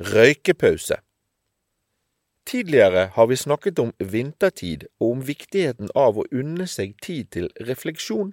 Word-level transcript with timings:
Røykepause 0.00 0.94
Tidligere 2.46 3.06
har 3.14 3.26
vi 3.26 3.36
snakket 3.36 3.78
om 3.78 3.92
vintertid 3.98 4.84
og 5.00 5.10
om 5.10 5.24
viktigheten 5.26 5.90
av 5.98 6.20
å 6.22 6.24
unne 6.30 6.68
seg 6.70 6.92
tid 7.02 7.32
til 7.34 7.48
refleksjon. 7.66 8.30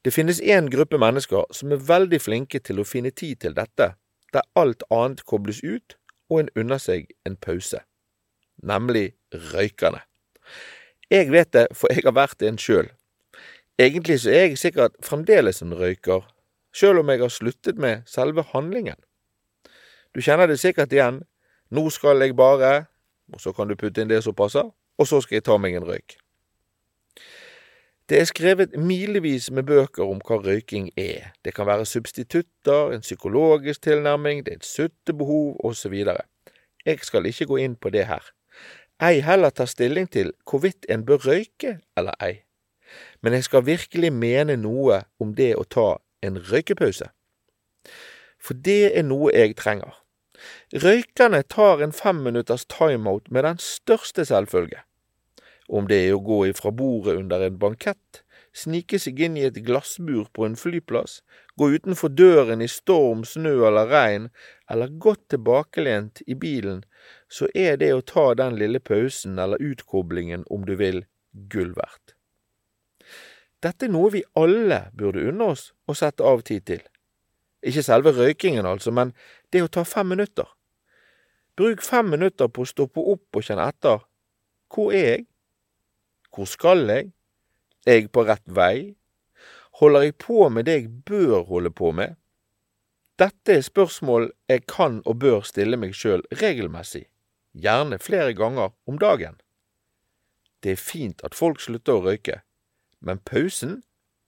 Det 0.00 0.14
finnes 0.16 0.40
én 0.40 0.70
gruppe 0.72 0.96
mennesker 0.96 1.44
som 1.52 1.76
er 1.76 1.84
veldig 1.90 2.22
flinke 2.24 2.62
til 2.64 2.80
å 2.80 2.88
finne 2.88 3.12
tid 3.12 3.42
til 3.44 3.52
dette, 3.58 3.90
der 4.32 4.48
alt 4.56 4.86
annet 4.88 5.20
kobles 5.28 5.60
ut 5.60 5.98
og 6.30 6.40
en 6.40 6.52
unner 6.56 6.80
seg 6.80 7.12
en 7.28 7.36
pause. 7.36 7.82
Nemlig 8.56 9.10
røykerne. 9.52 10.00
Jeg 11.12 11.34
vet 11.36 11.52
det, 11.52 11.66
for 11.76 11.92
jeg 11.92 12.08
har 12.08 12.16
vært 12.16 12.40
en 12.48 12.56
sjøl. 12.56 12.88
Egentlig 13.76 14.22
så 14.24 14.32
er 14.32 14.46
jeg 14.46 14.62
sikkert 14.64 14.96
fremdeles 15.04 15.60
en 15.60 15.76
røyker, 15.76 16.24
sjøl 16.72 17.04
om 17.04 17.12
jeg 17.12 17.26
har 17.26 17.40
sluttet 17.42 17.76
med 17.76 18.08
selve 18.08 18.48
handlingen. 18.56 18.96
Du 20.16 20.22
kjenner 20.24 20.48
det 20.48 20.56
sikkert 20.56 20.94
igjen. 20.96 21.20
Nå 21.68 21.90
skal 21.92 22.22
jeg 22.24 22.36
bare 22.36 22.86
Og 23.34 23.40
så 23.40 23.52
kan 23.52 23.68
du 23.68 23.74
putte 23.74 24.00
inn 24.00 24.08
det 24.08 24.22
som 24.22 24.34
passer, 24.34 24.62
og 24.98 25.06
så 25.06 25.18
skal 25.20 25.34
jeg 25.34 25.44
ta 25.44 25.56
meg 25.58 25.74
en 25.74 25.82
røyk. 25.82 26.14
Det 28.08 28.20
er 28.20 28.28
skrevet 28.30 28.76
milevis 28.78 29.50
med 29.50 29.66
bøker 29.66 30.04
om 30.06 30.20
hva 30.22 30.38
røyking 30.38 30.92
er. 30.96 31.32
Det 31.42 31.54
kan 31.56 31.66
være 31.66 31.88
substitutter, 31.90 32.92
en 32.94 33.02
psykologisk 33.02 33.82
tilnærming, 33.82 34.44
det 34.46 34.52
er 34.52 34.60
et 34.60 34.64
suttebehov 34.64 35.58
osv. 35.66 35.96
Jeg 36.86 37.02
skal 37.02 37.26
ikke 37.26 37.50
gå 37.50 37.56
inn 37.56 37.74
på 37.74 37.90
det 37.90 38.06
her. 38.06 38.22
Ei 39.02 39.18
heller 39.26 39.50
ta 39.50 39.66
stilling 39.66 40.06
til 40.06 40.32
hvorvidt 40.46 40.86
en 40.88 41.02
bør 41.04 41.26
røyke 41.26 41.80
eller 41.96 42.14
ei. 42.22 42.44
Men 43.22 43.32
jeg 43.32 43.50
skal 43.50 43.66
virkelig 43.66 44.12
mene 44.12 44.56
noe 44.56 45.02
om 45.18 45.34
det 45.34 45.56
å 45.58 45.66
ta 45.66 45.96
en 46.22 46.38
røykepause. 46.38 47.10
For 48.38 48.54
det 48.54 48.94
er 48.94 49.02
noe 49.02 49.34
jeg 49.34 49.58
trenger. 49.58 50.05
Røykerne 50.74 51.42
tar 51.42 51.82
en 51.84 51.94
femminutters 51.94 52.66
timeout 52.70 53.30
med 53.30 53.46
den 53.46 53.58
største 53.62 54.24
selvfølge. 54.28 54.82
Om 55.68 55.88
det 55.90 55.98
er 56.06 56.14
å 56.14 56.22
gå 56.22 56.44
ifra 56.50 56.70
bordet 56.70 57.16
under 57.18 57.42
en 57.42 57.58
bankett, 57.58 58.22
snike 58.56 58.98
seg 59.02 59.20
inn 59.20 59.36
i 59.36 59.44
et 59.48 59.58
glassbur 59.66 60.28
på 60.32 60.46
en 60.46 60.56
flyplass, 60.56 61.20
gå 61.58 61.68
utenfor 61.76 62.12
døren 62.14 62.62
i 62.64 62.68
storm, 62.70 63.24
snø 63.28 63.54
eller 63.68 63.90
regn, 63.90 64.28
eller 64.70 64.94
godt 65.02 65.26
tilbakelent 65.34 66.22
i 66.26 66.38
bilen, 66.38 66.84
så 67.28 67.50
er 67.54 67.76
det 67.82 67.92
å 67.94 68.04
ta 68.04 68.32
den 68.38 68.56
lille 68.60 68.80
pausen 68.80 69.38
eller 69.42 69.62
utkoblingen, 69.62 70.46
om 70.50 70.64
du 70.68 70.76
vil, 70.80 71.04
gull 71.52 71.74
verdt. 71.76 72.14
Dette 73.64 73.88
er 73.88 73.92
noe 73.92 74.12
vi 74.14 74.22
alle 74.38 74.86
burde 74.94 75.24
unne 75.30 75.52
oss 75.54 75.70
å 75.88 75.96
sette 75.96 76.24
av 76.24 76.44
tid 76.46 76.66
til. 76.68 76.82
Ikke 77.66 77.82
selve 77.82 78.12
røykingen, 78.14 78.66
altså, 78.66 78.92
men 78.94 79.12
det 79.52 79.64
å 79.64 79.70
ta 79.72 79.82
fem 79.86 80.06
minutter. 80.14 80.46
Bruk 81.56 81.82
fem 81.82 82.10
minutter 82.12 82.50
på 82.52 82.62
å 82.62 82.68
stoppe 82.68 83.00
opp 83.00 83.38
og 83.38 83.46
kjenne 83.46 83.64
etter. 83.72 84.04
Hvor 84.72 84.92
er 84.94 85.06
jeg? 85.06 85.24
Hvor 86.34 86.48
skal 86.50 86.84
jeg? 86.92 87.10
Er 87.86 88.00
jeg 88.00 88.10
på 88.12 88.26
rett 88.28 88.44
vei? 88.46 88.94
Holder 89.80 90.06
jeg 90.06 90.16
på 90.20 90.46
med 90.52 90.68
det 90.68 90.76
jeg 90.76 90.90
bør 91.08 91.46
holde 91.48 91.72
på 91.72 91.90
med? 91.96 92.14
Dette 93.16 93.56
er 93.56 93.64
spørsmål 93.64 94.28
jeg 94.50 94.66
kan 94.68 95.00
og 95.08 95.22
bør 95.24 95.40
stille 95.48 95.78
meg 95.80 95.94
sjøl 95.96 96.20
regelmessig, 96.36 97.06
gjerne 97.56 97.96
flere 97.96 98.34
ganger 98.36 98.74
om 98.84 98.98
dagen. 99.00 99.38
Det 100.60 100.74
er 100.74 100.82
fint 100.82 101.24
at 101.24 101.36
folk 101.36 101.62
slutter 101.64 101.96
å 101.96 102.04
røyke, 102.04 102.42
men 103.00 103.22
pausen 103.24 103.78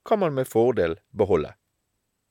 kan 0.09 0.22
man 0.25 0.33
med 0.33 0.48
fordel 0.48 0.97
beholde. 1.12 1.58